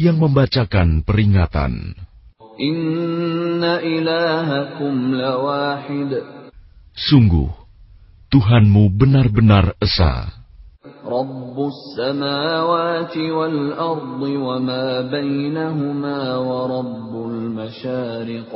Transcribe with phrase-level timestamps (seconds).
[0.00, 1.92] yang membacakan peringatan.
[2.56, 6.12] Inna ilahakum lawahid.
[6.96, 7.48] Sungguh,
[8.32, 10.40] Tuhanmu benar-benar esa.
[11.00, 18.52] Rabbus samawati wal ardi wa ma bainahuma wa rabbul masyariq.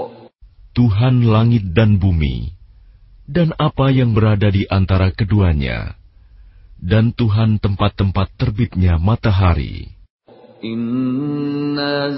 [0.74, 2.53] Tuhan langit dan bumi,
[3.24, 5.96] dan apa yang berada di antara keduanya,
[6.76, 9.94] dan Tuhan tempat-tempat terbitnya matahari.
[10.64, 12.08] Inna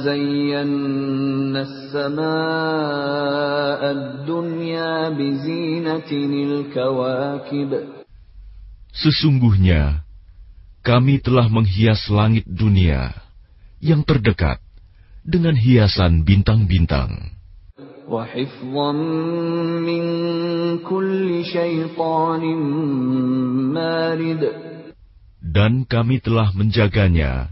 [1.66, 2.86] as-samaa'a
[3.82, 7.70] ad-dunya bizinatinil kawakib.
[8.94, 10.06] Sesungguhnya,
[10.86, 13.10] kami telah menghias langit dunia
[13.82, 14.62] yang terdekat
[15.26, 17.35] dengan hiasan bintang-bintang.
[18.09, 18.91] وحفظا
[19.81, 20.03] من
[20.83, 22.43] كل شيطان
[23.73, 24.43] مارد
[25.41, 27.51] Dan kami telah menjaganya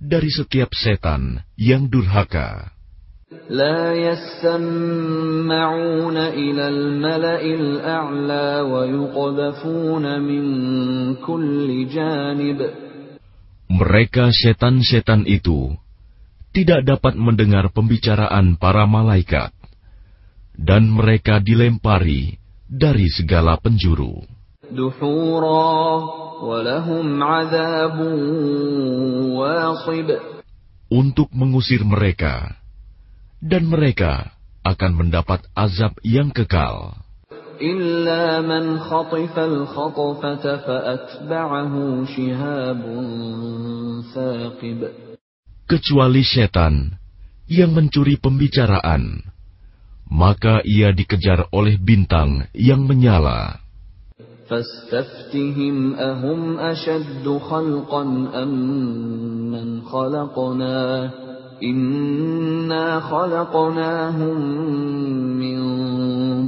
[0.00, 2.76] dari setiap setan yang durhaka.
[3.50, 4.56] لا يسمعون
[6.16, 10.44] إلى الملأ الأعلى ويقذفون من
[11.18, 12.58] كل جانب
[13.66, 15.74] Mereka setan-setan itu
[16.54, 19.50] tidak dapat mendengar pembicaraan para malaikat,
[20.56, 24.24] dan mereka dilempari dari segala penjuru.
[24.66, 25.78] دحورا
[26.42, 27.98] ولهم عذاب
[29.38, 30.08] واصب
[30.86, 32.58] untuk mengusir mereka,
[33.42, 34.34] dan mereka
[34.66, 36.98] akan mendapat azab yang kekal,
[37.62, 42.82] إلا من خطف الخطفة فأتبعه شهاب
[44.14, 44.80] ثاقب
[45.66, 46.94] kecuali setan
[47.50, 49.22] yang mencuri pembicaraan,
[50.10, 53.66] maka ia dikejar oleh bintang yang menyala.
[54.46, 58.02] فاستفتهم أهم أشد خلقا
[58.42, 58.52] أم
[59.50, 61.10] من خلقنا
[61.62, 64.38] إنا خلقناهم
[65.34, 65.58] من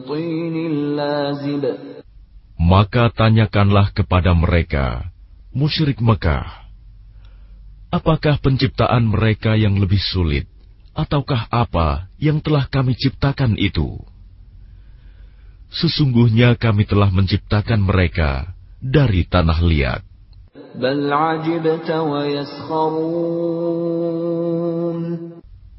[0.01, 0.57] طين
[0.97, 1.65] لازب
[2.59, 5.09] Maka tanyakanlah kepada mereka,
[5.55, 6.69] musyrik Mekah,
[7.89, 10.51] apakah penciptaan mereka yang lebih sulit,
[10.94, 13.98] ataukah apa yang telah kami ciptakan itu?
[15.74, 20.02] Sesungguhnya kami telah menciptakan mereka dari tanah liat.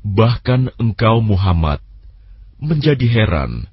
[0.05, 1.79] Bahkan engkau Muhammad
[2.59, 3.71] menjadi heran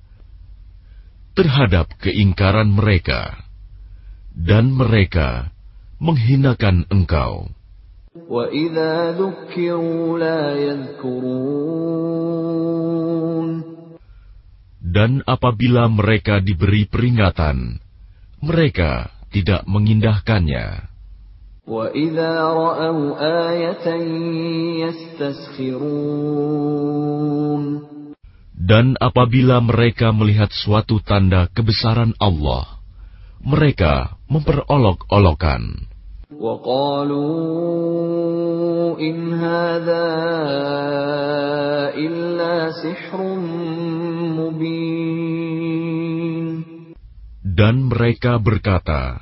[1.34, 3.40] terhadap keingkaran mereka,
[4.35, 5.52] dan mereka
[6.02, 7.50] menghinakan engkau.
[14.83, 17.79] Dan apabila mereka diberi peringatan,
[18.44, 20.91] mereka tidak mengindahkannya.
[28.51, 32.83] Dan apabila mereka melihat suatu tanda kebesaran Allah,
[33.39, 35.91] mereka memperolok-olokan.
[36.41, 37.38] وقالوا
[39.00, 40.06] إن هذا
[41.94, 43.21] إلا سحر
[44.37, 45.06] مبين
[47.56, 49.16] Dan mereka berkata,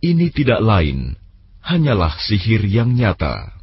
[0.00, 1.20] "Ini tidak lain,
[1.60, 3.53] hanyalah sihir yang nyata.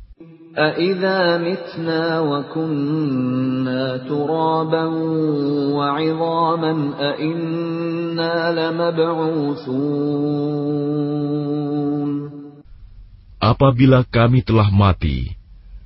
[0.58, 4.86] أَإِذَا مِتْنَا وَكُنَّا تُرَابًا
[5.78, 9.78] وَعِظَامًا أَإِنَّا لَمَبْعُوثُونَ
[13.38, 15.30] Apabila kami telah mati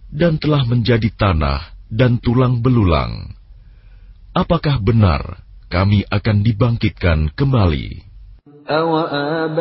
[0.07, 3.35] dan telah menjadi tanah dan tulang belulang,
[4.31, 8.07] apakah benar kami akan dibangkitkan kembali?"
[8.71, 9.57] أَوَآبَاؤُنَا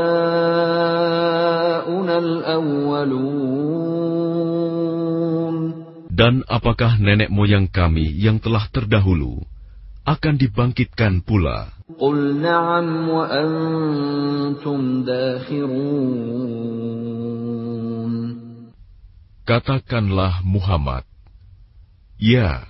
[2.18, 3.90] الْأَوَّلُونَ
[6.14, 9.46] Dan apakah nenek moyang kami yang telah terdahulu
[10.04, 11.70] akan dibangkitkan pula?
[11.98, 16.52] قُلْ نَعَمْ وَأَنْتُمْ دَاخِرُونَ
[19.42, 21.02] Katakanlah Muhammad,
[22.14, 22.62] "Ya,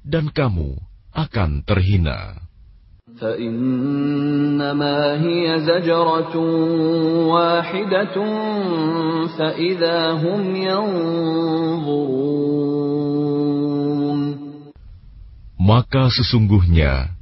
[0.00, 0.80] dan kamu
[1.12, 2.40] akan terhina."
[3.16, 6.36] فإنما هي زجرة
[7.32, 8.16] واحدة
[9.38, 12.16] فإذا هم ينظرون
[15.70, 17.14] Maka sesungguhnya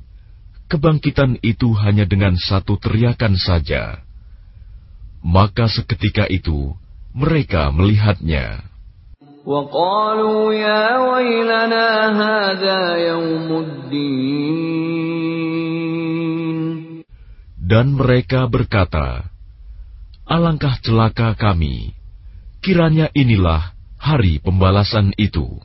[0.72, 4.00] kebangkitan itu hanya dengan satu teriakan saja.
[5.20, 6.72] Maka seketika itu
[7.12, 8.64] mereka melihatnya.
[9.44, 14.64] وقالوا يا ويلنا هذا يوم الدين
[17.64, 19.24] Dan mereka berkata,
[20.28, 21.96] Alangkah celaka kami,
[22.60, 25.64] kiranya inilah hari pembalasan itu.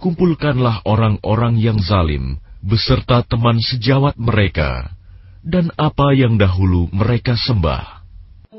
[0.00, 4.96] kumpulkanlah orang-orang yang zalim beserta teman sejawat mereka
[5.44, 8.00] dan apa yang dahulu mereka sembah.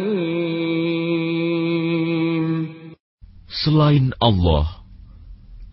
[3.49, 4.85] Selain Allah,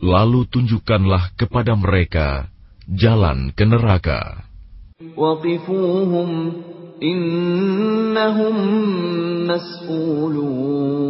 [0.01, 2.51] lalu tunjukkanlah kepada mereka
[2.89, 4.45] jalan ke neraka.
[5.17, 6.29] Waqifuhum
[7.04, 8.56] إنهم
[9.48, 11.02] مسؤولون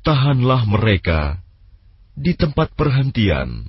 [0.00, 1.44] Tahanlah mereka
[2.16, 3.68] di tempat perhentian.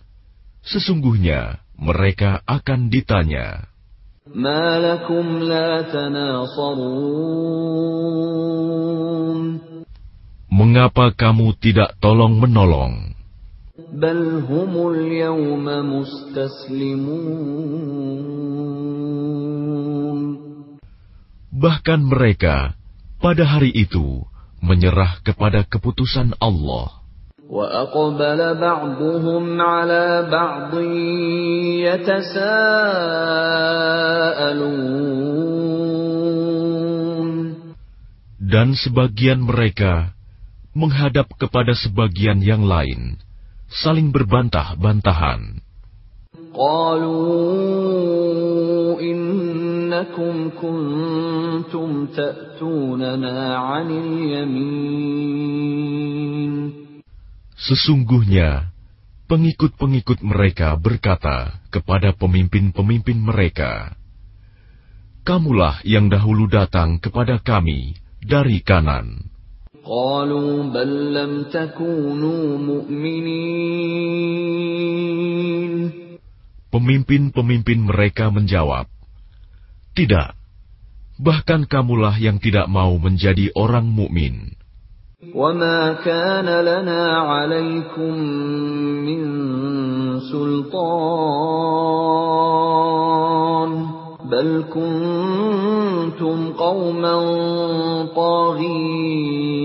[0.63, 3.68] Sesungguhnya mereka akan ditanya.
[4.31, 7.42] ما لكم لا تناصرون
[10.52, 13.15] Mengapa kamu tidak tolong menolong?
[13.94, 17.42] بل هم اليوم مستسلمون
[21.62, 22.74] Bahkan mereka
[23.22, 24.25] pada hari itu
[24.66, 27.02] menyerah kepada keputusan Allah.
[27.52, 30.72] وأقبل بعضهم على بعض
[31.84, 32.72] يتساءلون
[38.52, 40.16] Dan sebagian mereka
[40.75, 43.19] menghadap kepada sebagian yang lain,
[43.72, 45.62] saling berbantah-bantahan.
[46.52, 47.72] قالوا
[49.00, 54.92] إنكم كنتم تأتوننا عن اليمين
[57.62, 58.74] Sesungguhnya,
[59.30, 63.94] pengikut-pengikut mereka berkata kepada pemimpin-pemimpin mereka,
[65.22, 69.30] "Kamulah yang dahulu datang kepada kami dari kanan."
[69.86, 74.22] قالوا بل لم تكونوا مؤمنين
[76.72, 78.88] Pemimpin-pemimpin mereka menjawab,
[79.92, 80.31] "Tidak,
[81.19, 84.56] bahkan kamulah yang tidak mau menjadi orang mukmin."
[85.36, 88.13] وما كان لنا عليكم
[89.06, 89.22] من
[90.34, 92.02] سلطان
[94.25, 97.16] بل كنتم قوما
[98.16, 99.62] طاغين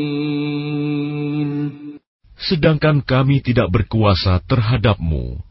[2.46, 5.42] Sedangkan kami tidak berkuasa terhadapmu.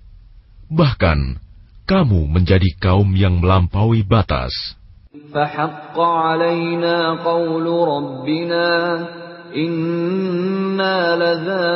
[0.72, 1.44] Bahkan,
[1.84, 4.56] kamu menjadi kaum yang melampaui batas.
[5.36, 8.68] فحق علينا قول ربنا
[9.56, 11.76] إنا لذائقون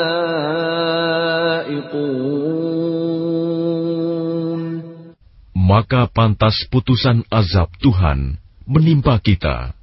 [5.64, 9.74] Maka pantas putusan azab Tuhan menimpa kita.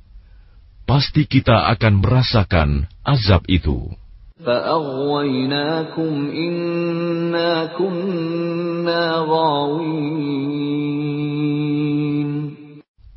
[0.86, 3.90] Pasti kita akan merasakan azab itu.
[4.36, 10.36] فأغويناكم إنا كنا غاوين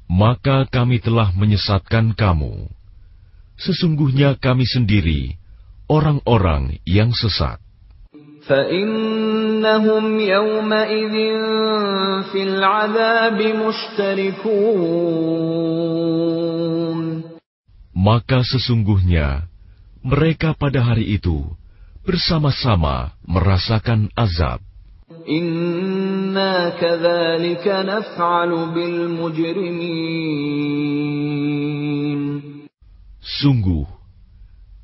[0.10, 2.68] Maka kami telah menyesatkan kamu.
[3.56, 5.40] Sesungguhnya kami sendiri
[5.88, 7.64] orang-orang yang sesat.
[9.64, 11.16] فإنهم يومئذ
[12.32, 14.60] في العذاب مشتركون
[18.00, 19.52] Maka sesungguhnya
[20.00, 21.44] mereka pada hari itu
[22.08, 24.60] bersama-sama merasakan azab.
[25.30, 30.00] إنا كذلك نفعل بالمجرمين
[33.20, 33.84] Sungguh,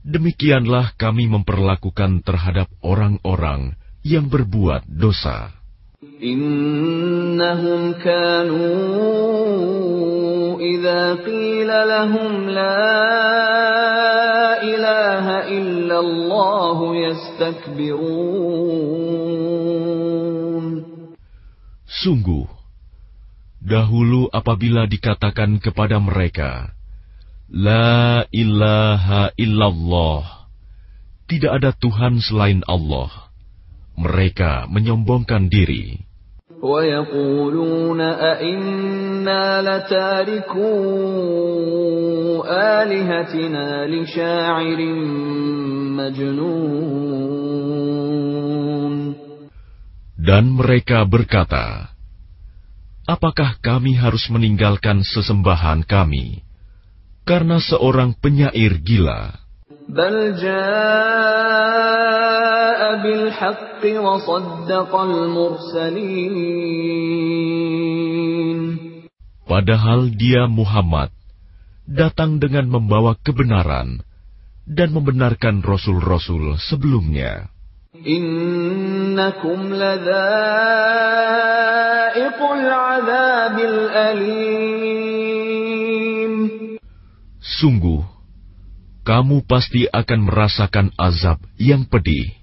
[0.04, 5.56] demikianlah kami memperlakukan terhadap orang-orang yang berbuat dosa.
[6.24, 8.76] إنهم كانوا
[10.60, 13.04] إذا قيل لهم لا
[14.64, 18.46] إله إلا الله يستكبرون
[22.06, 22.46] Sungguh,
[23.64, 26.70] dahulu apabila dikatakan kepada mereka,
[27.50, 30.46] La ilaha illallah,
[31.26, 33.10] tidak ada Tuhan selain Allah,
[34.00, 36.06] mereka menyombongkan diri.
[36.66, 40.74] ويقولون أئنا لتاركو
[42.50, 44.80] آلهتنا لشاعر
[45.94, 47.36] مجنون
[50.26, 51.94] Dan mereka berkata,
[53.06, 56.42] Apakah kami harus meninggalkan sesembahan kami
[57.30, 59.38] karena seorang penyair gila?
[59.90, 62.49] بل جاء بالحق وصدق المرسلين
[69.51, 71.11] Padahal dia Muhammad
[71.91, 74.01] datang dengan membawa kebenaran
[74.63, 77.51] dan membenarkan rasul-rasul sebelumnya.
[87.61, 88.01] Sungguh,
[89.03, 92.40] kamu pasti akan merasakan azab yang pedih.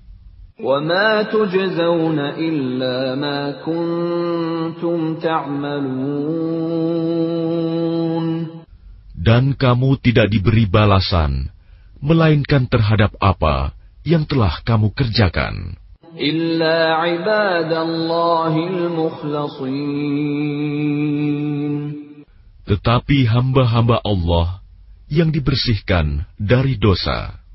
[9.13, 11.53] Dan kamu tidak diberi balasan,
[12.01, 15.77] melainkan terhadap apa yang telah kamu kerjakan.
[22.65, 24.65] Tetapi hamba-hamba Allah
[25.05, 27.45] yang dibersihkan dari dosa.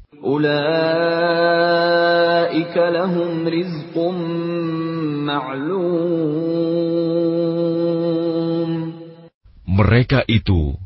[9.64, 10.76] Mereka itu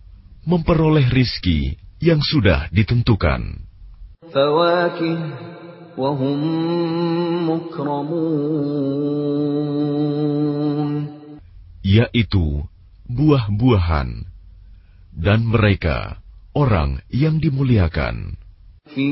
[0.47, 3.67] memperoleh rizki yang sudah ditentukan.
[11.83, 12.47] Yaitu
[13.11, 14.09] buah-buahan.
[15.17, 16.21] Dan mereka
[16.55, 18.46] orang yang dimuliakan.
[18.97, 19.05] Di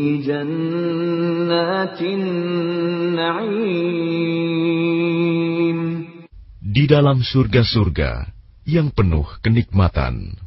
[6.89, 8.33] dalam surga-surga
[8.65, 10.41] yang penuh kenikmatan.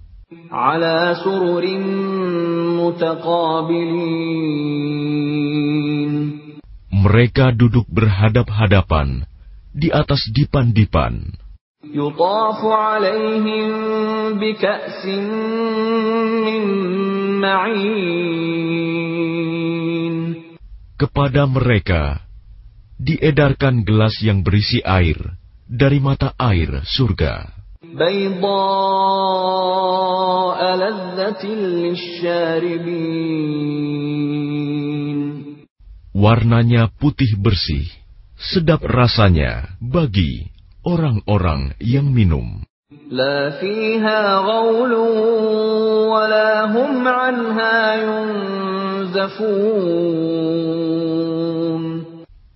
[6.90, 9.22] Mereka duduk berhadap-hadapan
[9.70, 11.30] di atas dipan-dipan.
[11.86, 12.74] Yutafu.
[20.98, 22.26] Kepada mereka
[22.98, 25.38] diedarkan gelas yang berisi air
[25.70, 27.54] dari mata air surga.
[36.18, 37.86] Warnanya putih bersih,
[38.34, 40.50] sedap rasanya bagi
[40.82, 42.66] orang-orang yang minum.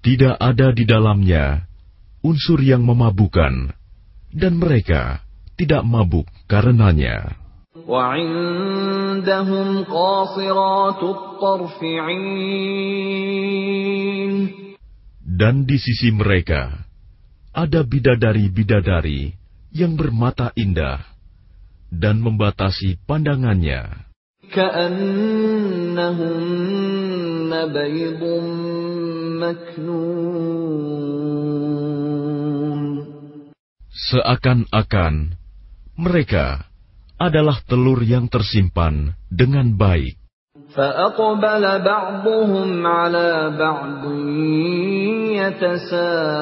[0.02, 1.72] Tidak ada di dalamnya
[2.22, 3.74] unsur yang memabukan,
[4.30, 5.26] dan mereka
[5.58, 7.38] tidak mabuk karenanya.
[15.22, 16.86] Dan di sisi mereka
[17.52, 19.34] ada bidadari-bidadari
[19.74, 21.02] yang bermata indah
[21.90, 24.11] dan membatasi pandangannya.
[24.57, 26.01] كأنهن
[27.73, 28.23] بيض
[29.43, 30.87] مكنون
[34.07, 35.35] seakan-akan
[36.01, 36.65] mereka
[37.21, 40.17] adalah telur yang tersimpan dengan baik.
[40.77, 44.05] فأقبل بعضهم على بعض
[45.41, 46.37] يتساءلون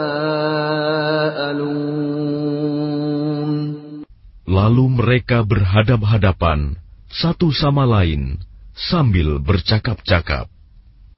[4.44, 6.76] Lalu mereka berhadap-hadapan
[7.10, 8.40] satu sama lain
[8.74, 10.50] sambil bercakap-cakap.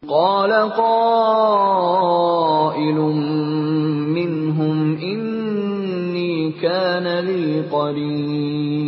[0.07, 1.99] قال قائل
[4.15, 8.87] منهم إني كان لي قرين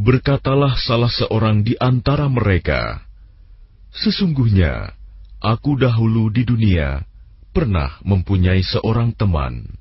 [0.00, 3.04] Berkatalah salah seorang di antara mereka,
[3.92, 4.96] Sesungguhnya,
[5.44, 7.04] aku dahulu di dunia
[7.52, 9.76] pernah mempunyai seorang teman.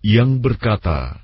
[0.00, 1.20] yang berkata,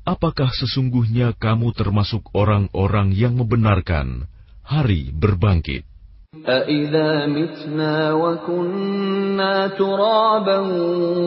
[0.00, 4.26] Apakah sesungguhnya kamu termasuk orang-orang yang membenarkan
[4.64, 5.84] hari berbangkit?
[6.30, 10.58] أَإِذَا مِتْنَا وَكُنَّا تُرَابًا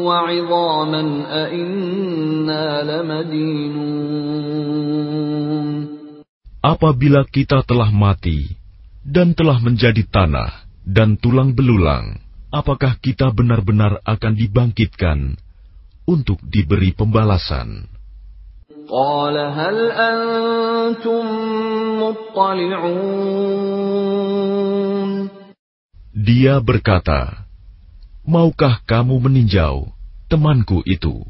[0.08, 4.14] وَعِظَامًا أَإِنَّا لَمَدِينُونَ
[6.64, 8.56] Apabila kita telah mati
[9.04, 12.20] dan telah menjadi tanah dan tulang belulang,
[12.52, 15.40] apakah kita benar-benar akan dibangkitkan
[16.04, 17.88] untuk diberi pembalasan?
[18.84, 21.24] قال هل أنتم
[22.04, 23.24] مطلعون
[26.14, 27.50] Dia berkata,
[28.24, 29.88] Maukah kamu meninjau
[30.30, 31.26] temanku itu?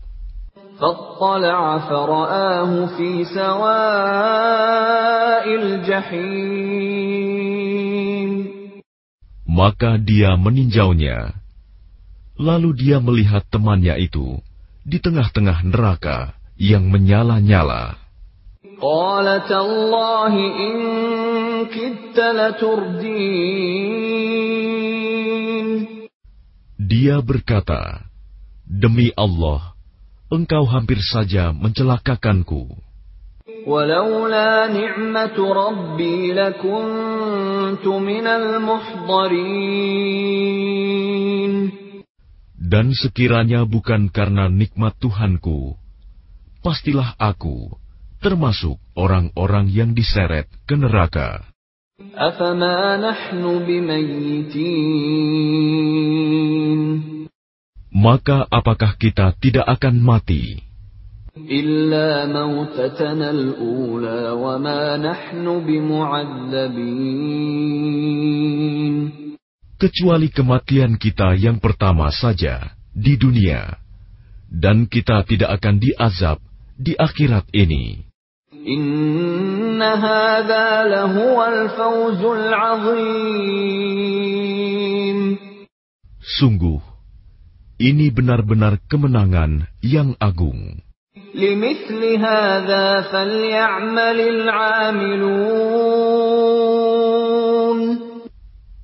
[0.81, 3.55] فاطلع فرآه في سواء
[5.55, 7.36] الجحيم
[9.58, 11.34] Maka dia meninjaunya.
[12.38, 14.38] Lalu dia melihat temannya itu
[14.86, 17.98] di tengah-tengah neraka yang menyala-nyala.
[26.78, 28.06] Dia berkata,
[28.62, 29.74] Demi Allah,
[30.30, 32.78] engkau hampir saja mencelakakanku.
[33.67, 39.73] ولولا نعمة ربي لكنت من المحضرين
[42.73, 45.75] Dan sekiranya bukan karena nikmat Tuhanku,
[46.65, 47.69] pastilah aku
[48.23, 51.43] termasuk orang-orang yang diseret ke neraka.
[52.17, 54.73] أفما نحن بميتين
[57.93, 60.65] Maka apakah kita tidak akan mati,
[61.37, 67.33] إلا موتتنا الأولى وما نحن بمعذبين
[69.83, 73.81] kecuali kematian kita yang pertama saja di dunia,
[74.47, 76.37] dan kita tidak akan diazab
[76.79, 78.07] di akhirat ini.
[78.63, 83.73] إن هذا لهو الفوز العظيم
[86.23, 86.79] Sungguh,
[87.83, 90.79] ini benar-benar kemenangan yang agung.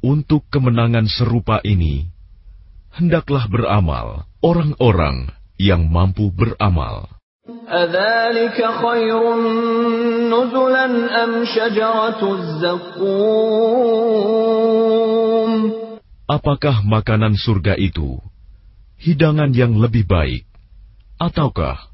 [0.04, 2.04] Untuk kemenangan serupa ini,
[2.92, 7.08] hendaklah beramal orang-orang yang mampu beramal.
[16.24, 18.20] Apakah makanan surga itu
[19.00, 20.44] hidangan yang lebih baik,
[21.16, 21.93] ataukah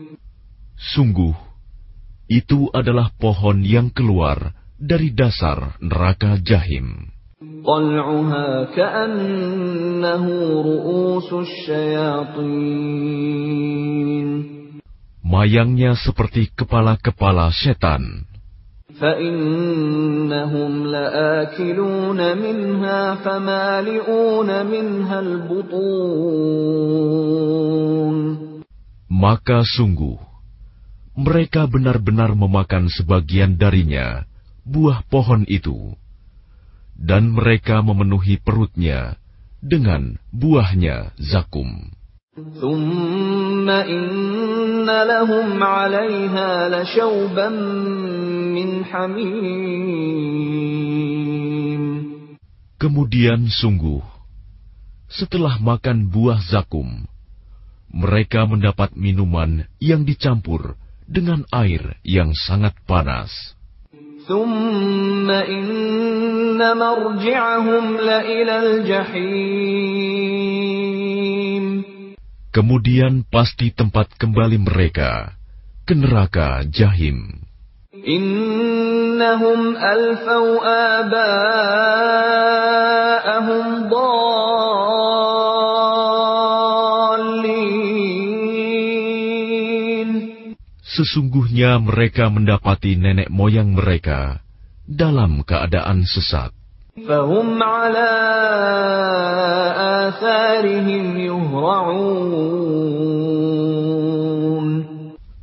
[0.90, 1.36] Sungguh,
[2.26, 7.14] itu adalah pohon yang keluar dari dasar neraka jahim.
[7.66, 10.24] طلعها كأنه
[10.62, 12.46] رؤوس الشياطين
[15.26, 18.30] Mayangnya seperti kepala-kepala setan.
[19.00, 26.06] فإنهم لآكلون منها فمالئون منها البطون
[29.06, 30.16] Maka sungguh,
[31.11, 34.23] mereka benar-benar memakan sebagian darinya,
[34.63, 35.95] buah pohon itu,
[36.95, 39.19] dan mereka memenuhi perutnya
[39.59, 41.91] dengan buahnya zakum.
[52.81, 54.01] Kemudian sungguh,
[55.11, 57.03] setelah makan buah zakum,
[57.91, 60.80] mereka mendapat minuman yang dicampur
[61.11, 63.59] dengan air yang sangat panas.
[72.51, 75.35] Kemudian pasti tempat kembali mereka
[75.83, 77.43] ke neraka jahim.
[77.91, 81.51] Innahum alfau aba'ahum.
[90.91, 94.43] sesungguhnya mereka mendapati nenek moyang mereka
[94.83, 96.51] dalam keadaan sesat.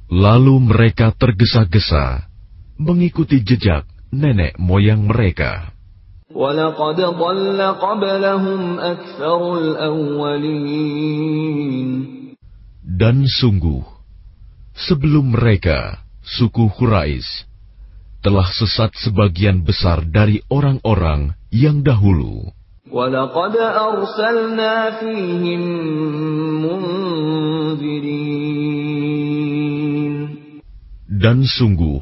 [0.08, 2.28] Lalu mereka tergesa-gesa
[2.76, 5.72] mengikuti jejak nenek moyang mereka.
[12.88, 13.97] Dan sungguh,
[14.78, 17.50] Sebelum mereka, suku Quraisy
[18.22, 22.46] telah sesat sebagian besar dari orang-orang yang dahulu.
[31.08, 32.00] Dan sungguh,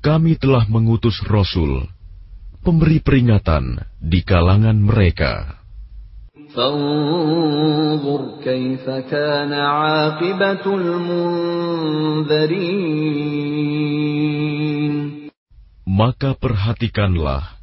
[0.00, 1.84] kami telah mengutus Rasul,
[2.64, 5.60] pemberi peringatan di kalangan mereka.
[15.86, 17.62] Maka perhatikanlah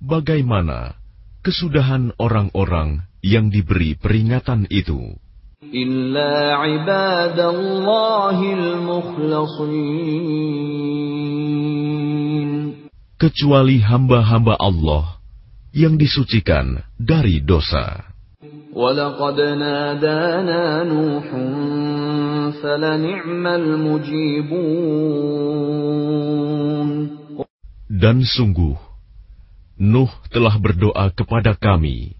[0.00, 0.96] bagaimana
[1.44, 5.12] kesudahan orang-orang yang diberi peringatan itu.
[5.72, 6.56] Illa
[13.20, 15.20] Kecuali hamba-hamba Allah
[15.76, 18.11] yang disucikan dari dosa.
[18.77, 21.27] ولقد نادانا نوح
[22.61, 25.07] فلنعم المجيبون
[27.87, 28.77] Dan sungguh,
[29.81, 32.13] Nuh telah berdoa kepada kami,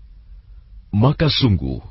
[0.90, 1.86] maka sungguh,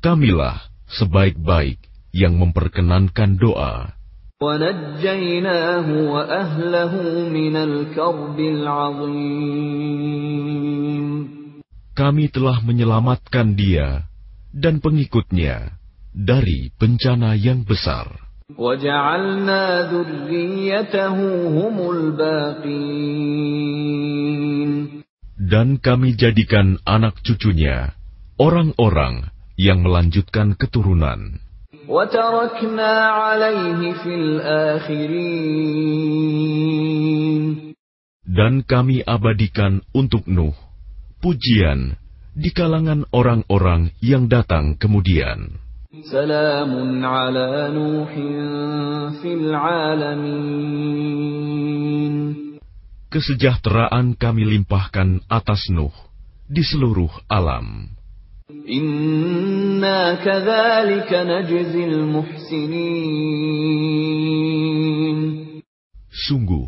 [0.00, 1.84] kamilah sebaik-baik
[2.16, 3.92] yang memperkenankan doa.
[4.44, 6.92] ونجيناه وأهله
[7.32, 9.94] من الكرب العظيم
[11.98, 14.10] Kami telah menyelamatkan dia
[14.50, 15.78] dan pengikutnya
[16.10, 18.24] dari bencana yang besar.
[18.58, 21.16] وجعلنا ذريته
[21.48, 23.14] هم الباقين
[25.44, 27.96] Dan kami jadikan anak cucunya
[28.36, 31.40] orang-orang yang melanjutkan keturunan.
[31.88, 35.24] وتركنا عليه في الآخرين
[38.24, 40.56] Dan kami abadikan untuk Nuh
[41.19, 41.99] pujian
[42.39, 45.59] di kalangan orang-orang yang datang kemudian.
[53.09, 55.91] Kesejahteraan kami limpahkan atas Nuh
[56.47, 57.89] di seluruh alam.
[66.09, 66.67] Sungguh,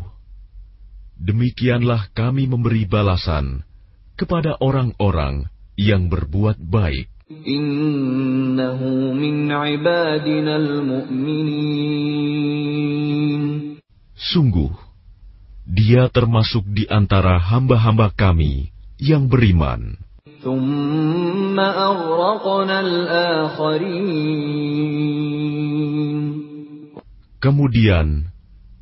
[1.18, 3.62] demikianlah kami memberi balasan
[4.22, 7.10] kepada orang-orang yang berbuat baik.
[7.26, 12.22] Innahu min ibadinal mu'minin.
[14.14, 14.70] Sungguh,
[15.66, 18.70] dia termasuk di antara hamba-hamba kami
[19.02, 19.98] yang beriman.
[27.42, 28.30] Kemudian,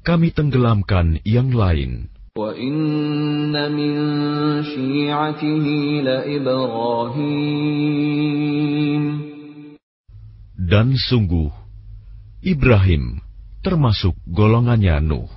[0.04, 2.12] kami tenggelamkan yang lain.
[2.35, 3.93] وإن من
[4.63, 5.65] شيعته
[6.03, 7.55] لإبراهيم
[10.65, 11.53] Dan sungguh,
[12.43, 13.21] Ibrahim
[13.63, 15.29] termasuk golongannya Nuh.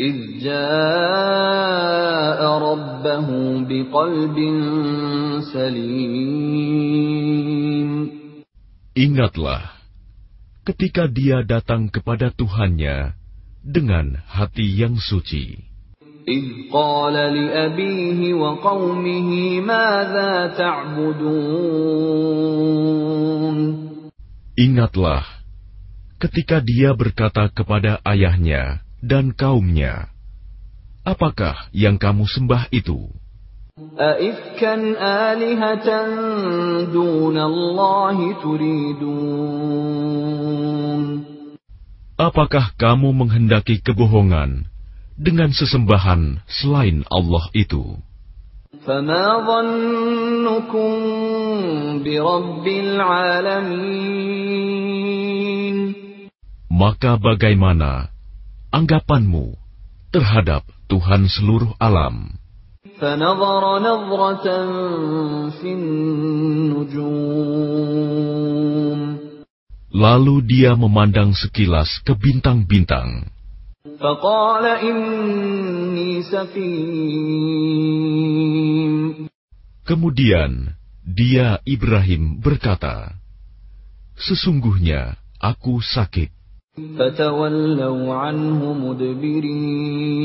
[0.00, 3.28] إذ جاء ربه
[3.68, 4.36] بقلب
[5.52, 7.12] سليم
[8.92, 9.72] Ingatlah,
[10.68, 13.12] ketika dia datang kepada Tuhannya
[13.64, 15.65] dengan hati yang suci.
[16.28, 21.82] إذ قال لأبيه وقومه ماذا تعبدون
[24.52, 25.24] Ingatlah,
[26.20, 30.12] ketika dia berkata kepada ayahnya dan kaumnya,
[31.02, 33.10] Apakah yang kamu sembah itu?
[33.98, 34.74] أئفكا
[35.32, 35.88] آلهة
[36.92, 39.92] دون الله تريدون
[42.20, 44.70] Apakah kamu menghendaki kebohongan
[45.17, 47.97] dengan sesembahan selain Allah itu.
[56.77, 58.13] Maka bagaimana
[58.69, 59.57] anggapanmu
[60.13, 62.37] terhadap Tuhan seluruh alam?
[69.97, 73.36] Lalu dia memandang sekilas ke bintang-bintang.
[73.98, 76.92] فقال إني سقيم
[79.82, 83.18] Kemudian dia Ibrahim berkata,
[84.14, 86.30] "Sesungguhnya aku sakit."
[86.72, 90.22] فتولوا عنه مدبرين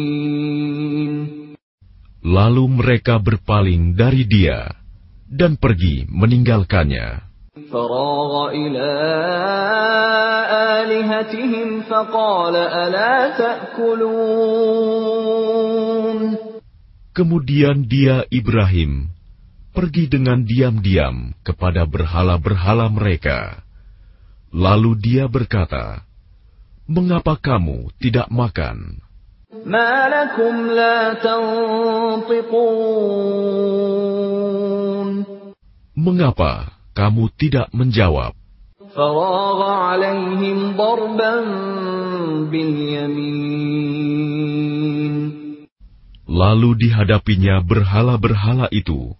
[2.28, 4.68] Lalu mereka berpaling dari dia
[5.32, 7.24] dan pergi meninggalkannya.
[7.72, 8.90] فراغ إلى
[10.82, 14.28] آلهتهم فقال ألا تأكلون
[17.18, 19.10] Kemudian dia Ibrahim
[19.74, 23.66] pergi dengan diam-diam kepada berhala-berhala mereka.
[24.54, 26.06] Lalu dia berkata,
[26.86, 29.02] "Mengapa kamu tidak makan?"
[29.66, 32.68] ما لكم لا تنطقون
[35.98, 38.37] Mengapa kamu tidak menjawab.
[46.33, 49.17] Lalu dihadapinya berhala-berhala itu,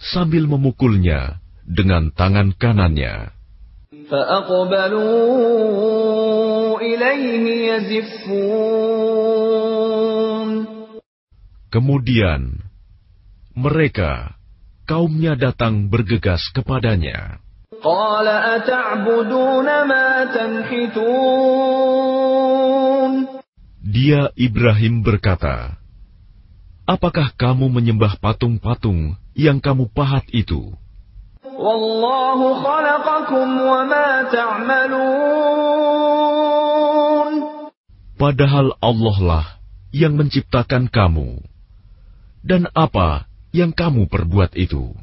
[0.00, 3.32] sambil memukulnya dengan tangan kanannya.
[11.72, 12.40] Kemudian
[13.56, 14.36] mereka
[14.86, 17.38] kaumnya datang bergegas kepadanya.
[23.82, 25.82] Dia Ibrahim berkata,
[26.86, 30.74] Apakah kamu menyembah patung-patung yang kamu pahat itu?
[38.18, 39.46] Padahal Allah lah
[39.90, 41.42] yang menciptakan kamu.
[42.42, 44.96] Dan apa yang kamu perbuat itu.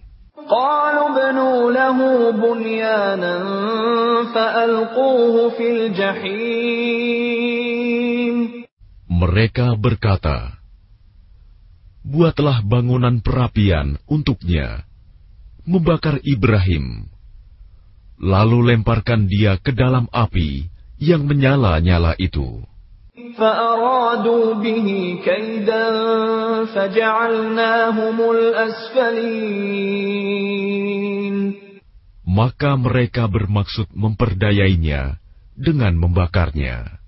[9.09, 10.57] Mereka berkata,
[12.09, 14.81] Buatlah bangunan perapian untuknya,
[15.69, 17.05] membakar Ibrahim,
[18.17, 22.65] lalu lemparkan dia ke dalam api yang menyala-nyala itu.
[23.38, 24.88] فأرادوا به
[25.24, 25.88] كيدا
[26.64, 29.74] فجعلناهم الأسفلين
[32.24, 35.22] Maka mereka bermaksud memperdayainya
[35.54, 36.98] dengan membakarnya.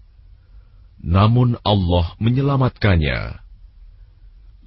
[1.03, 3.43] Namun Allah menyelamatkannya.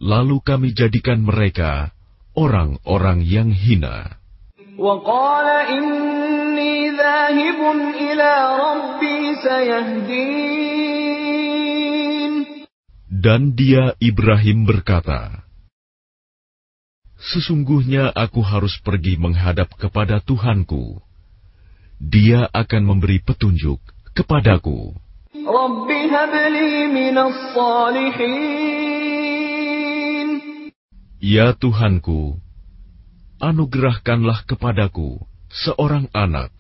[0.04, 1.96] Lalu kami jadikan mereka
[2.36, 4.20] orang-orang yang hina.
[4.80, 7.60] وقال إني ذاهب
[8.00, 8.32] إلى
[8.64, 10.93] ربي سيهدين
[13.25, 15.49] dan dia Ibrahim berkata,
[17.17, 21.01] Sesungguhnya aku harus pergi menghadap kepada Tuhanku.
[21.97, 23.81] Dia akan memberi petunjuk
[24.13, 24.93] kepadaku.
[31.25, 32.37] Ya Tuhanku,
[33.41, 36.53] anugerahkanlah kepadaku seorang anak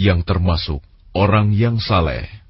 [0.00, 0.80] yang termasuk
[1.12, 2.47] orang yang saleh.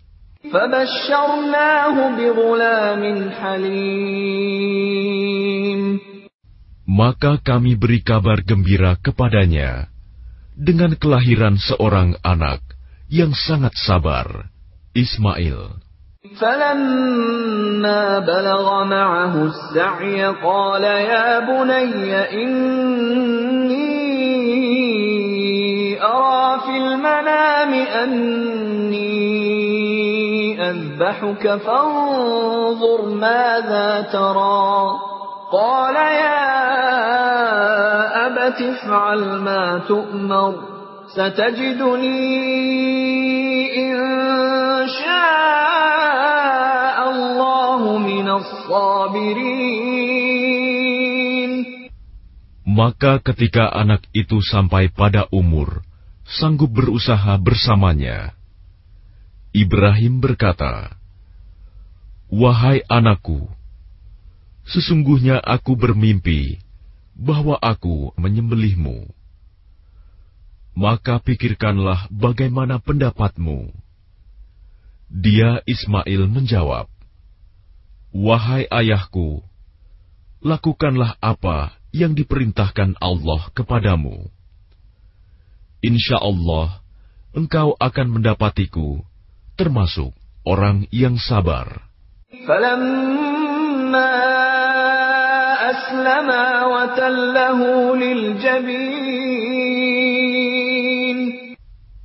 [0.51, 5.03] فبشرناه بغلام حليم
[6.83, 9.87] Maka kami beri kabar gembira kepadanya
[10.53, 12.61] dengan kelahiran seorang anak
[13.09, 14.53] yang sangat sabar,
[14.93, 15.81] Ismail.
[16.39, 23.83] فلما بلغ معه السعي قال يا بني إني
[26.03, 29.66] أرى في المنام أني
[30.67, 34.91] أذبحك فانظر ماذا ترى
[35.51, 36.43] قال يا
[38.27, 40.53] أبت افعل ما تؤمر
[41.13, 42.33] ستجدني
[43.77, 43.97] إن
[44.87, 49.63] شاء الله من الصابرين
[52.73, 55.85] Maka ketika anak itu sampai pada umur,
[56.25, 58.33] sanggup berusaha bersamanya,
[59.56, 60.92] Ibrahim berkata,
[62.28, 63.48] Wahai anakku,
[64.68, 66.60] sesungguhnya aku bermimpi
[67.16, 69.08] bahwa aku menyembelihmu.
[70.76, 73.72] Maka pikirkanlah bagaimana pendapatmu.
[75.08, 76.92] Dia Ismail menjawab,
[78.12, 79.40] Wahai ayahku,
[80.44, 84.28] lakukanlah apa yang diperintahkan Allah kepadamu.
[85.80, 86.84] Insya Allah,
[87.32, 89.07] engkau akan mendapatiku
[89.58, 90.14] termasuk
[90.46, 91.82] orang yang sabar.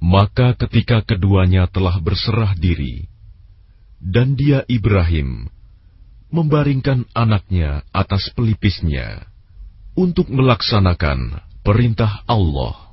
[0.03, 3.09] Maka ketika keduanya telah berserah diri,
[4.01, 5.49] dan dia Ibrahim
[6.33, 9.29] membaringkan anaknya atas pelipisnya
[9.93, 12.92] untuk melaksanakan perintah Allah.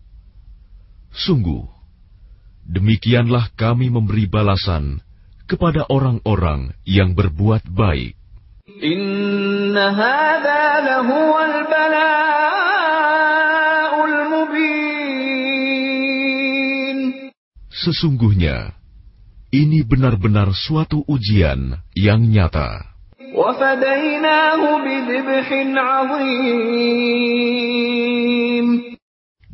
[1.12, 1.64] Sungguh,
[2.66, 5.00] demikianlah kami memberi balasan
[5.46, 8.14] kepada orang-orang yang berbuat baik.
[8.82, 12.56] Inna hadha lahuwal bala'ul
[14.34, 14.96] mubin.
[17.70, 18.74] Sesungguhnya,
[19.54, 22.96] ini benar-benar suatu ujian yang nyata.
[23.36, 26.96] وفديناه بذبح عظيم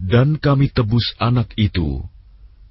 [0.08, 2.00] dan kami tebus anak itu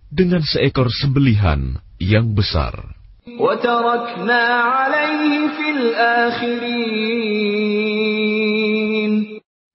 [0.08, 2.96] dengan seekor sembelihan yang besar.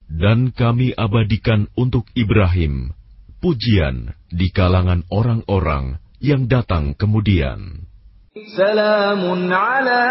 [0.10, 2.97] Dan kami abadikan untuk Ibrahim
[3.41, 7.89] pujian di kalangan orang-orang yang datang kemudian.
[8.32, 10.06] Salamun ala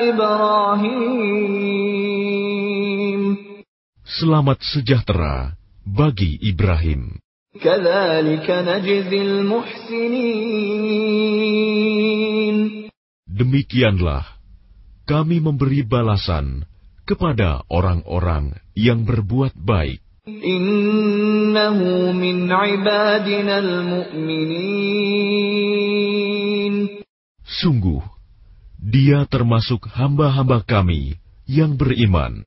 [0.00, 1.12] Ibrahim.
[4.02, 7.18] Selamat sejahtera bagi Ibrahim.
[13.28, 14.24] Demikianlah
[15.04, 16.64] kami memberi balasan
[17.04, 20.00] kepada orang-orang yang berbuat baik.
[24.16, 24.62] Min.
[27.42, 28.00] Sungguh,
[28.78, 32.46] dia termasuk hamba-hamba kami yang beriman.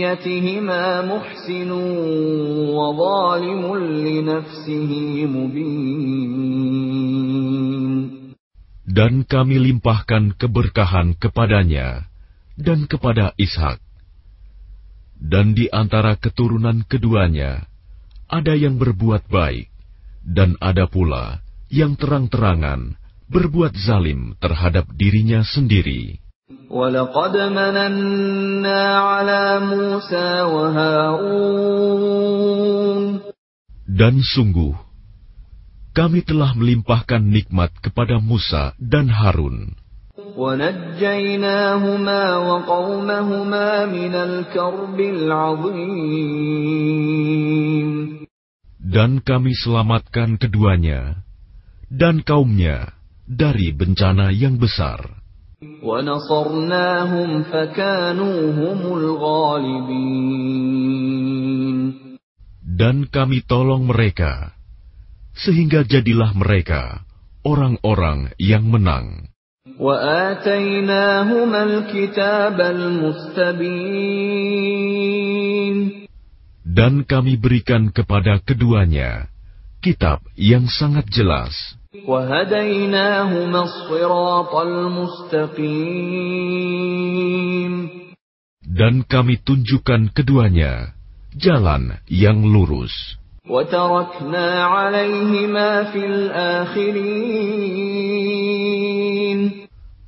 [0.00, 1.70] ذريتهما محسن
[2.72, 3.62] وظالم
[4.06, 4.90] لنفسه
[5.36, 6.56] مبين
[8.86, 12.08] Dan kami limpahkan keberkahan kepadanya
[12.56, 13.76] dan kepada Ishak.
[15.20, 17.68] Dan di antara keturunan keduanya,
[18.32, 19.68] ada yang berbuat baik,
[20.24, 22.96] dan ada pula yang terang-terangan
[23.28, 26.16] berbuat zalim terhadap dirinya sendiri.
[26.70, 31.86] ولقد مننا على موسى وهارون
[33.96, 34.76] Dan sungguh,
[35.96, 39.72] kami telah melimpahkan nikmat kepada Musa dan Harun,
[40.36, 46.36] ونجيناهما وقومهما من الكرب العظيم
[48.86, 51.26] dan kami selamatkan keduanya
[51.90, 52.94] dan kaumnya
[53.26, 55.19] dari bencana yang besar.
[62.81, 64.57] Dan kami tolong mereka,
[65.37, 67.05] sehingga jadilah mereka
[67.45, 69.29] orang-orang yang menang.
[76.65, 79.29] Dan kami berikan kepada keduanya
[79.77, 81.53] kitab yang sangat jelas.
[88.63, 90.95] Dan kami tunjukkan keduanya
[91.35, 93.19] jalan yang lurus.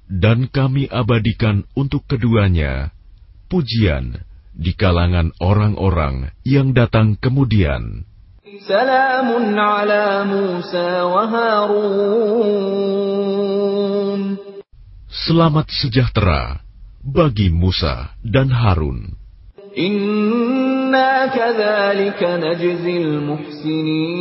[0.08, 2.96] Dan kami abadikan untuk keduanya
[3.52, 4.24] pujian
[4.56, 8.08] di kalangan orang-orang yang datang kemudian.
[8.62, 11.26] Salamun ala Musa wa
[15.10, 16.62] Selamat sejahtera
[17.02, 19.18] bagi Musa dan Harun.
[19.74, 24.14] Inna kathalika najzil muhsinin.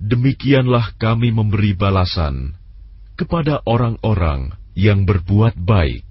[0.00, 2.56] Demikianlah kami memberi balasan
[3.20, 6.08] kepada orang-orang yang berbuat baik.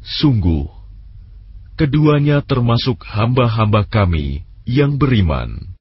[0.03, 0.67] Sungguh,
[1.79, 5.79] keduanya termasuk hamba-hamba kami yang beriman.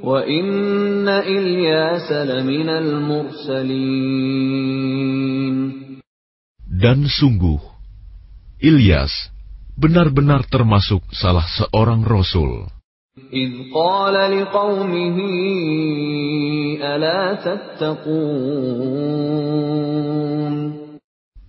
[0.00, 1.20] Wa inna
[6.64, 7.60] Dan sungguh,
[8.64, 9.12] Ilyas
[9.76, 12.72] benar-benar termasuk salah seorang rasul.
[13.33, 15.17] إذ قال لقومه
[16.81, 18.39] ألا تتقون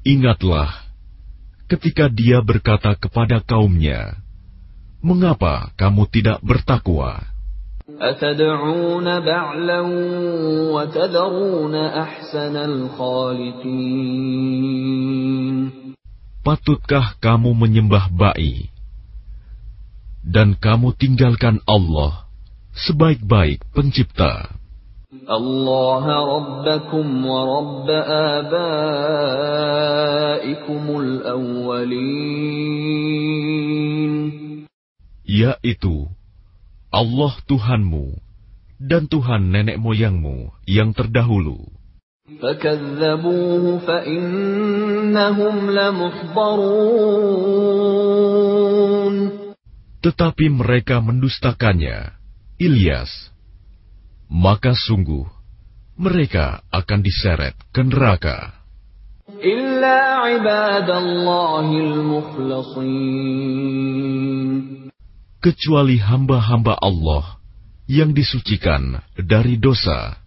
[0.01, 0.88] Ingatlah
[1.68, 4.16] ketika dia berkata kepada kaumnya,
[5.05, 7.20] "Mengapa kamu tidak bertakwa?"
[8.01, 9.80] أتدعون بعلا
[10.72, 14.01] وتذرون أحسن الخالقين
[16.40, 18.72] Patutkah kamu menyembah ba'i
[20.24, 22.28] dan kamu tinggalkan Allah
[22.76, 24.61] sebaik-baik pencipta?
[25.11, 27.88] الله ربكم ورب
[28.38, 28.62] آبائكم
[31.03, 31.90] الأولين
[35.26, 36.07] Yaitu
[36.90, 38.18] Allah Tuhanmu
[38.82, 41.59] dan Tuhan nenek moyangmu yang terdahulu.
[42.30, 47.84] فكذبوه فإنهم لمحضرون
[50.06, 52.14] tetapi mereka mendustakannya.
[52.62, 53.10] Ilyas,
[54.30, 55.26] maka sungguh
[55.97, 58.53] mereka akan diseret ke neraka.
[65.41, 67.41] Kecuali hamba-hamba Allah
[67.89, 70.22] yang disucikan dari dosa.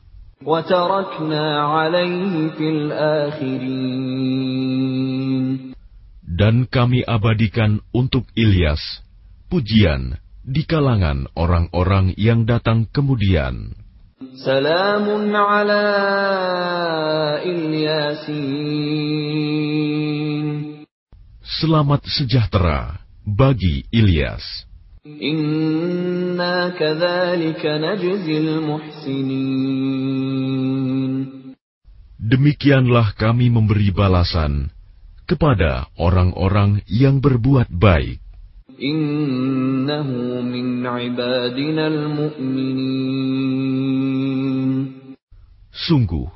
[6.29, 9.08] Dan kami abadikan untuk Ilyas
[9.49, 13.73] pujian di kalangan orang-orang yang datang kemudian.
[14.39, 15.89] Salamun ala
[17.43, 18.39] Ilyasin.
[21.43, 24.69] Selamat sejahtera bagi Ilyas.
[25.09, 26.77] Inna.
[32.19, 34.69] Demikianlah kami memberi balasan
[35.25, 38.28] kepada orang-orang yang berbuat baik.
[38.79, 42.79] Innahu min ibadinal mu'minin.
[45.75, 46.31] Sungguh,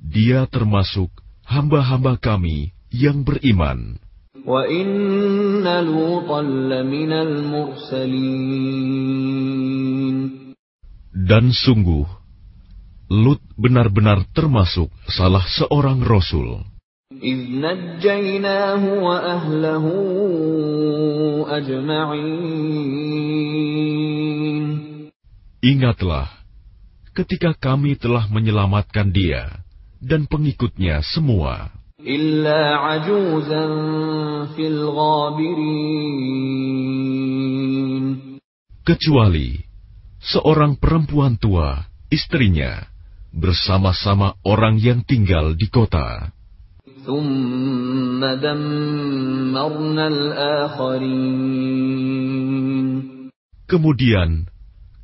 [0.00, 1.12] dia termasuk
[1.44, 4.00] hamba-hamba kami yang beriman.
[4.48, 8.72] Wa inna lutan laminal mursalin.
[11.12, 12.08] Dan sungguh,
[13.12, 16.64] Lut benar-benar termasuk salah seorang rasul.
[17.23, 19.85] إذ نجيناه وأهله
[21.47, 23.17] أجمعين
[25.57, 26.29] Ingatlah,
[27.17, 29.65] ketika kami telah menyelamatkan dia
[29.97, 31.73] dan pengikutnya semua,
[32.03, 33.65] إلا عجوزا
[34.53, 35.97] في الغابرين
[38.85, 39.57] kecuali
[40.21, 42.85] seorang perempuan tua, istrinya,
[43.33, 46.35] bersama-sama orang yang tinggal di kota.
[53.66, 54.30] Kemudian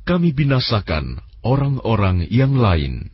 [0.07, 3.11] kami binasakan orang-orang yang lain.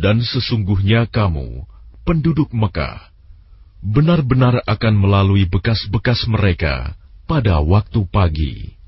[0.00, 1.68] Dan sesungguhnya kamu,
[2.08, 3.12] penduduk Mekah,
[3.84, 6.96] benar-benar akan melalui bekas-bekas mereka
[7.28, 8.79] pada waktu pagi.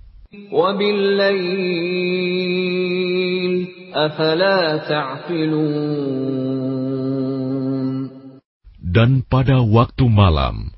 [8.81, 10.73] Dan pada waktu malam,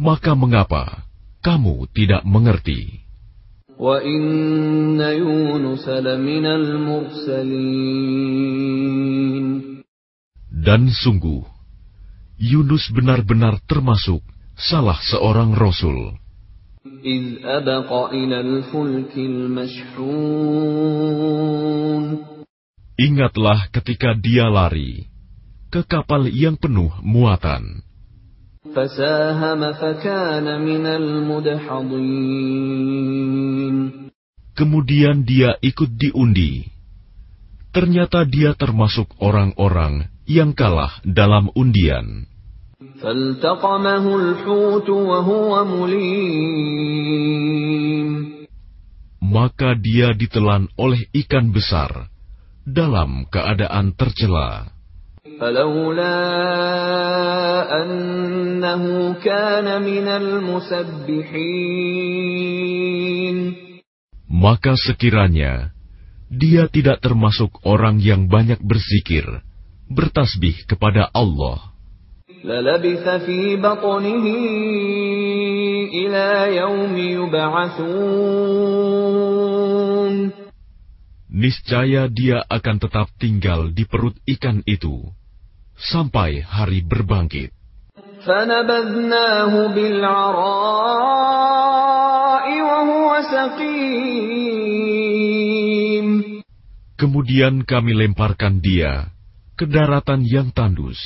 [0.00, 1.04] maka mengapa
[1.44, 3.04] kamu tidak mengerti?
[10.48, 11.44] Dan sungguh,
[12.40, 14.24] Yunus benar-benar termasuk
[14.56, 16.16] salah seorang rasul.
[16.83, 20.43] إذ أبق إلى الفلك المشحون
[22.93, 25.09] Ingatlah ketika dia lari
[25.73, 27.81] ke kapal yang penuh muatan.
[28.73, 32.13] فساهم فكان من المدحضين
[34.53, 36.69] Kemudian dia ikut diundi.
[37.73, 42.29] Ternyata dia termasuk orang-orang yang kalah dalam undian.
[43.01, 47.13] فالتقمه الحوت وهو مليم
[49.33, 52.11] Maka dia ditelan oleh ikan besar
[52.69, 54.69] dalam keadaan tercela.
[55.39, 56.19] فلولا
[57.81, 58.83] أنه
[59.25, 61.63] كان من المسبحين
[64.29, 65.73] Maka sekiranya
[66.29, 69.23] dia tidak termasuk orang yang banyak berzikir,
[69.89, 71.73] bertasbih kepada Allah,
[81.28, 85.02] Niscaya dia akan tetap tinggal di perut ikan itu
[85.78, 87.50] sampai hari berbangkit.
[96.98, 99.14] Kemudian kami lemparkan dia
[99.54, 100.98] ke daratan yang tandus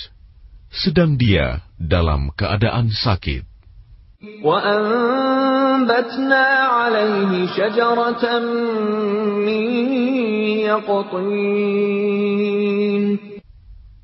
[0.72, 3.44] sedang dia dalam keadaan sakit.
[4.42, 5.66] وأنبتنا
[6.74, 8.40] عليه شجرة
[9.46, 9.64] من
[10.66, 12.18] يقطين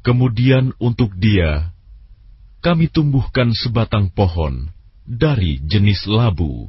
[0.04, 1.72] Kemudian untuk dia,
[2.60, 4.68] kami tumbuhkan sebatang pohon
[5.08, 6.68] dari jenis labu.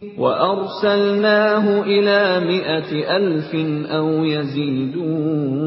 [0.00, 3.54] وأرسلناه إلى مئة ألف
[3.92, 5.60] أو يزيدون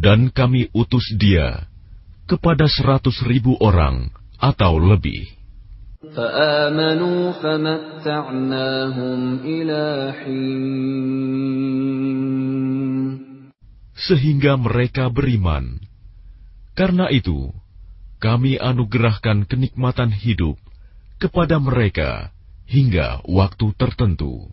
[0.00, 1.68] dan kami utus dia
[2.24, 4.08] kepada seratus ribu orang
[4.40, 5.28] atau lebih.
[14.00, 15.84] Sehingga mereka beriman.
[16.72, 17.52] Karena itu,
[18.16, 20.56] kami anugerahkan kenikmatan hidup
[21.20, 22.32] kepada mereka
[22.64, 24.48] hingga waktu tertentu.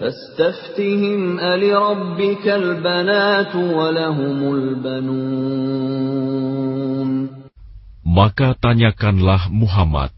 [0.00, 6.30] فاستفتهم ألربك البنات ولهم البنون
[8.10, 10.10] Maka tanyakanlah Muhammad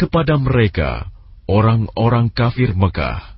[0.00, 1.12] kepada mereka,
[1.44, 3.36] orang-orang kafir Mekah,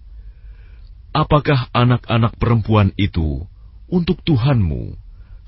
[1.11, 3.43] apakah anak-anak perempuan itu
[3.91, 4.95] untuk Tuhanmu,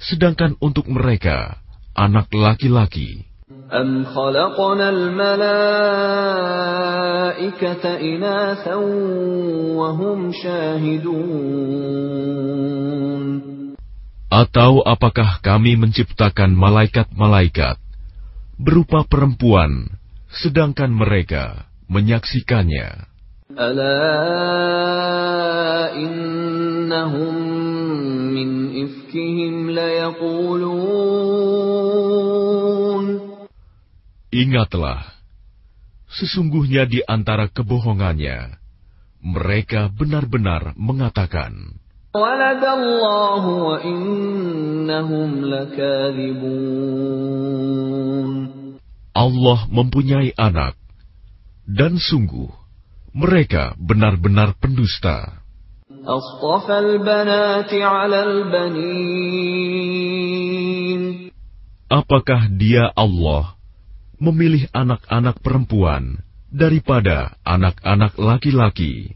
[0.02, 1.62] sedangkan untuk mereka
[1.94, 3.22] anak laki-laki?
[3.72, 5.44] أم خلقنا الملائكة
[8.00, 8.74] إناثا
[9.76, 12.04] وهم شاهدون
[14.34, 17.78] Atau apakah kami menciptakan malaikat-malaikat
[18.58, 19.94] berupa perempuan,
[20.26, 23.14] sedangkan mereka menyaksikannya?
[23.54, 24.02] ألا
[25.94, 27.34] إنهم
[28.34, 28.48] من
[28.82, 31.14] إفكهم ليقولون
[34.29, 35.09] Ingatlah,
[36.05, 38.61] sesungguhnya di antara kebohongannya,
[39.25, 41.81] mereka benar-benar mengatakan,
[49.17, 50.77] Allah mempunyai anak,
[51.65, 52.53] dan sungguh
[53.17, 55.41] mereka benar-benar pendusta.
[61.89, 63.58] Apakah dia Allah
[64.19, 66.19] memilih anak-anak perempuan
[66.51, 69.15] daripada anak-anak laki-laki.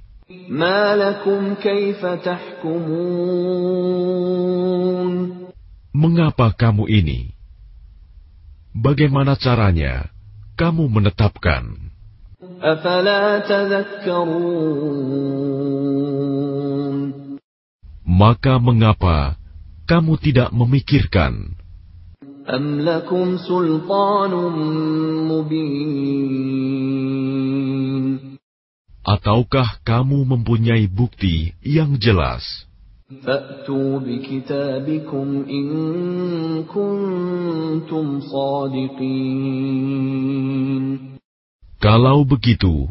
[5.93, 7.19] Mengapa kamu ini?
[8.73, 10.09] Bagaimana caranya
[10.57, 11.93] kamu menetapkan?
[18.03, 19.35] Maka mengapa
[19.83, 21.59] kamu tidak memikirkan
[22.48, 24.32] أم لكم سلطان
[25.28, 26.48] مبين
[29.08, 32.44] Ataukah kamu mempunyai bukti yang jelas?
[33.24, 35.68] فأتوا بكتابكم إن
[36.68, 39.48] كنتم صادقين
[41.78, 42.90] Kalau begitu,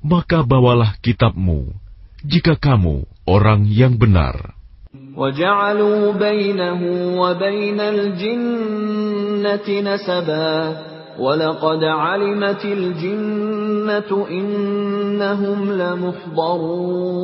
[0.00, 1.76] maka bawalah kitabmu
[2.24, 4.54] jika kamu orang yang benar.
[5.16, 6.80] وجعلوا بينه
[7.20, 10.52] وبين الجنة نسبا
[11.18, 17.22] ولقد علمت الجنة إنهم لمحضرون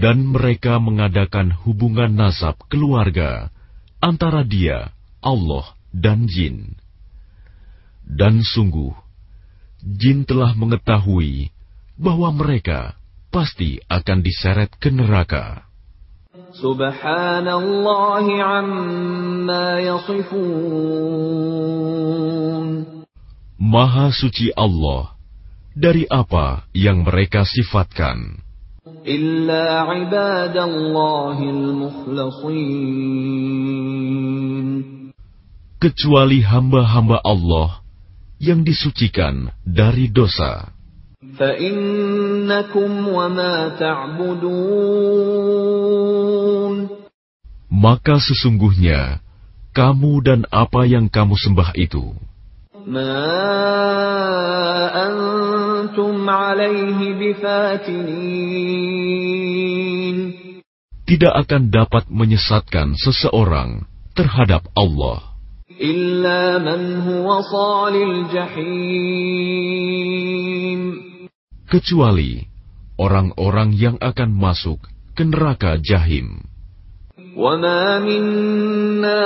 [0.00, 3.52] Dan mereka mengadakan hubungan nasab keluarga
[4.00, 6.80] antara dia, Allah, dan jin.
[8.08, 8.96] Dan sungguh,
[9.84, 11.52] jin telah mengetahui
[12.00, 12.96] bahwa mereka
[13.35, 15.67] pasti akan diseret ke neraka.
[16.55, 20.95] Subhanallah amma yasifun.
[23.59, 25.19] Maha suci Allah
[25.75, 28.39] dari apa yang mereka sifatkan.
[29.03, 32.63] Illa ibadallahil mukhlasin.
[35.75, 37.83] Kecuali hamba-hamba Allah
[38.39, 40.74] yang disucikan dari dosa.
[47.67, 49.19] Maka sesungguhnya
[49.75, 52.15] kamu dan apa yang kamu sembah itu
[61.05, 63.83] tidak akan dapat menyesatkan seseorang
[64.15, 65.35] terhadap Allah
[71.70, 72.42] kecuali
[72.98, 74.82] orang-orang yang akan masuk
[75.14, 76.42] ke neraka jahim.
[77.30, 79.22] وما منا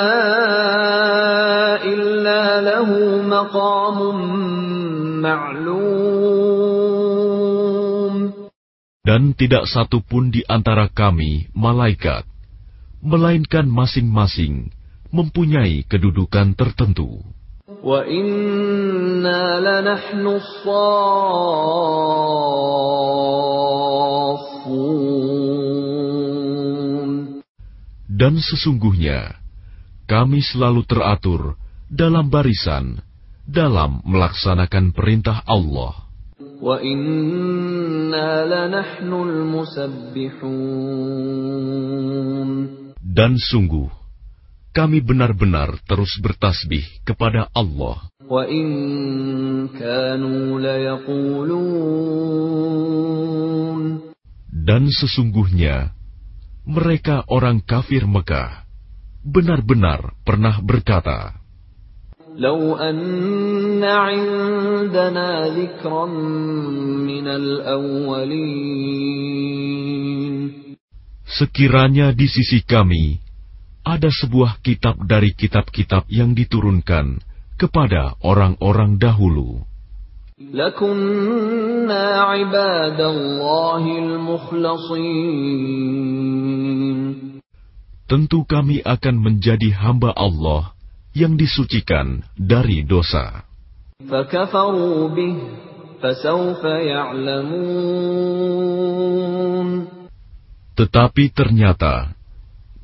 [1.88, 2.88] إلا له
[3.24, 3.98] مقام
[5.24, 5.74] معلوم
[9.04, 12.24] Dan tidak satu pun di antara kami, malaikat,
[13.04, 14.72] melainkan masing-masing
[15.12, 17.20] mempunyai kedudukan tertentu.
[17.78, 20.84] وَإِنَّا لَنَحْنُ الصَّافُّونَ
[28.14, 29.40] Dan sesungguhnya
[30.04, 31.56] kami selalu teratur
[31.88, 33.00] dalam barisan
[33.48, 36.04] dalam melaksanakan perintah Allah.
[36.64, 40.50] وَإِنَّا لَنَحْنُ الْمُسَبِّحُونَ
[43.00, 43.97] Dan sungguh,
[44.78, 48.10] kami benar-benar terus bertasbih kepada Allah.
[48.24, 48.66] وَإِن
[49.76, 51.84] كَانُوا لَيَقُولُونَ
[54.64, 55.92] Dan sesungguhnya,
[56.64, 58.64] mereka orang kafir Mekah
[59.20, 61.44] benar-benar pernah berkata,
[62.34, 66.06] لو أن عندنا ذكرا
[67.06, 68.74] من الأولين
[71.24, 73.18] Sekiranya di sisi kami
[73.83, 77.19] ada sebuah kitab dari kitab-kitab yang diturunkan
[77.59, 79.63] kepada orang-orang dahulu.
[88.09, 90.71] Tentu kami akan menjadi hamba Allah
[91.11, 93.43] yang disucikan dari dosa.
[100.79, 102.18] Tetapi ternyata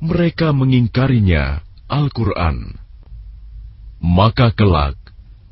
[0.02, 2.76] mereka mengingkarinya, Al-Quran.
[4.02, 4.98] Maka kelak,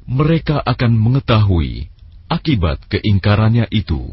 [0.05, 1.89] mereka akan mengetahui
[2.29, 4.13] akibat keingkarannya itu.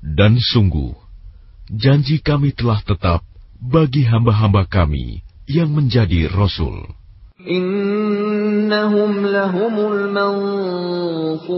[0.00, 0.92] Dan sungguh,
[1.70, 3.24] janji kami telah tetap
[3.58, 6.86] bagi hamba-hamba kami yang menjadi Rasul
[8.70, 11.50] innahum lahumul mansurun.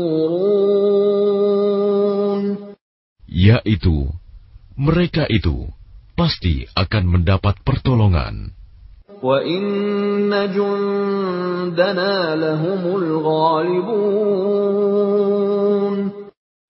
[3.29, 4.09] Yaitu,
[4.81, 5.69] mereka itu
[6.17, 8.57] pasti akan mendapat pertolongan.
[9.21, 13.05] Wa inna jundana lahumul.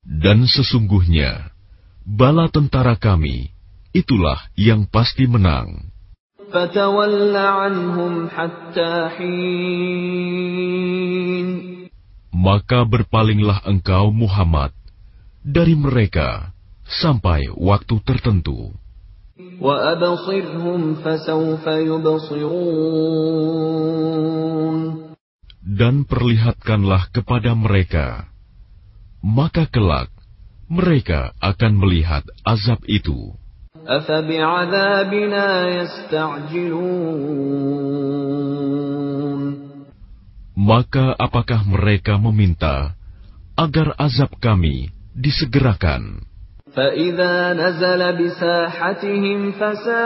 [0.03, 1.55] Dan sesungguhnya,
[2.03, 3.55] bala tentara kami,
[3.95, 5.92] itulah yang pasti menang.
[12.33, 14.77] Maka berpalinglah engkau Muhammad
[15.41, 16.53] dari mereka
[16.85, 18.77] sampai waktu tertentu.
[25.63, 28.29] Dan perlihatkanlah kepada mereka,
[29.25, 30.13] maka kelak
[30.69, 33.42] mereka akan melihat azab itu.
[33.88, 37.28] أفبعذابنا يستعجلون
[40.58, 42.98] Maka apakah mereka meminta
[43.56, 46.28] agar azab kami disegerakan?
[46.78, 49.98] فإذا نزل بساحتهم فساء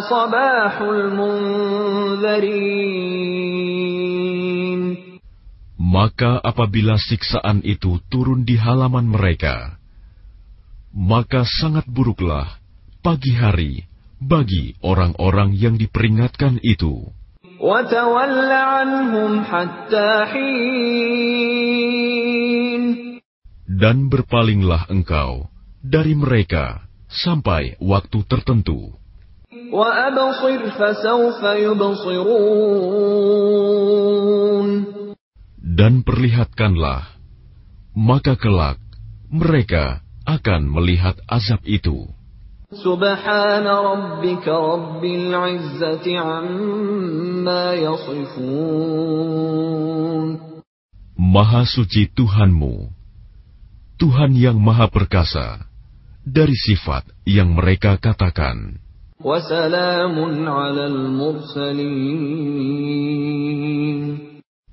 [0.00, 2.48] صباح المنذرين
[5.78, 9.80] Maka apabila siksaan itu turun di halaman mereka,
[10.93, 12.61] maka sangat buruklah
[13.01, 13.89] pagi hari
[14.21, 17.09] bagi orang-orang yang diperingatkan itu.
[23.73, 25.49] Dan berpalinglah engkau
[25.81, 28.93] dari mereka sampai waktu tertentu.
[35.57, 37.01] Dan perlihatkanlah,
[37.97, 38.77] maka kelak
[39.33, 42.08] mereka akan melihat azab itu.
[42.68, 49.08] سبحان ربك رب العزة عما يصفون
[51.18, 52.88] Maha suci Tuhanmu,
[54.00, 55.66] Tuhan yang maha perkasa,
[56.22, 58.78] dari sifat yang mereka katakan.
[59.18, 60.14] وسلام
[60.48, 61.88] على المرسلين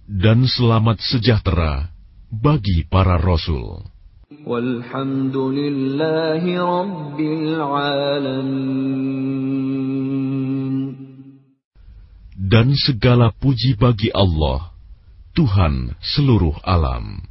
[0.06, 1.90] Dan selamat sejahtera
[2.30, 3.82] bagi para rasul.
[12.51, 14.71] Dan segala puji bagi Allah,
[15.35, 17.30] Tuhan seluruh alam.